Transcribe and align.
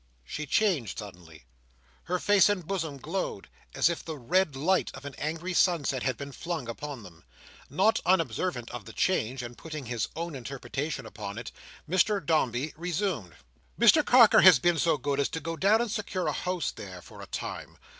She 0.25 0.47
changed 0.47 0.97
suddenly. 0.97 1.45
Her 2.05 2.17
face 2.17 2.49
and 2.49 2.65
bosom 2.65 2.97
glowed 2.97 3.49
as 3.75 3.87
if 3.87 4.03
the 4.03 4.17
red 4.17 4.55
light 4.55 4.89
of 4.95 5.05
an 5.05 5.13
angry 5.19 5.53
sunset 5.53 6.01
had 6.01 6.17
been 6.17 6.31
flung 6.31 6.67
upon 6.67 7.03
them. 7.03 7.23
Not 7.69 7.99
unobservant 8.03 8.71
of 8.71 8.85
the 8.85 8.93
change, 8.93 9.43
and 9.43 9.55
putting 9.55 9.85
his 9.85 10.07
own 10.15 10.33
interpretation 10.33 11.05
upon 11.05 11.37
it, 11.37 11.51
Mr 11.87 12.19
Dombey 12.19 12.73
resumed: 12.75 13.35
"Mr 13.79 14.03
Carker 14.03 14.41
has 14.41 14.57
been 14.57 14.79
so 14.79 14.97
good 14.97 15.19
as 15.19 15.29
to 15.29 15.39
go 15.39 15.55
down 15.55 15.81
and 15.81 15.91
secure 15.91 16.25
a 16.27 16.31
house 16.33 16.71
there, 16.71 17.03
for 17.03 17.21
a 17.21 17.27
time. 17.27 17.77